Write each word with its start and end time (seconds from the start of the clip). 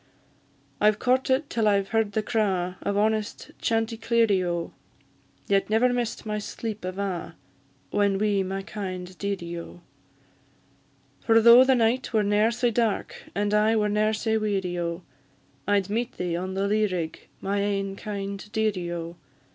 I've 0.79 0.97
courted 0.97 1.47
till 1.47 1.67
I've 1.67 1.89
heard 1.89 2.13
the 2.13 2.23
craw 2.23 2.73
Of 2.81 2.97
honest 2.97 3.51
chanticleerie, 3.61 4.43
O! 4.43 4.73
Yet 5.47 5.69
never 5.69 5.93
miss'd 5.93 6.25
my 6.25 6.39
sleep 6.39 6.83
ava, 6.83 7.35
Whan 7.91 8.17
wi' 8.17 8.41
my 8.41 8.63
kind 8.63 9.15
dearie, 9.19 9.59
O! 9.59 9.81
For 11.19 11.39
though 11.39 11.63
the 11.63 11.75
night 11.75 12.13
were 12.13 12.23
ne'er 12.23 12.49
sae 12.49 12.71
dark, 12.71 13.25
And 13.35 13.53
I 13.53 13.75
were 13.75 13.89
ne'er 13.89 14.11
sae 14.13 14.37
weary, 14.39 14.79
O! 14.79 15.03
I'd 15.67 15.87
meet 15.87 16.13
thee 16.13 16.35
on 16.35 16.55
the 16.55 16.67
lea 16.67 16.87
rig, 16.87 17.27
My 17.39 17.59
ain 17.61 17.95
kind 17.95 18.51
dearie, 18.51 18.91
O! 18.91 19.17